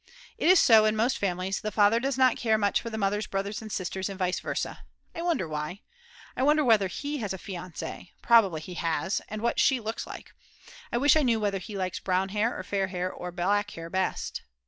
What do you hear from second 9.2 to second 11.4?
and what she looks like. I wish I knew